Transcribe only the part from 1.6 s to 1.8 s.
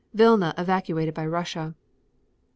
24.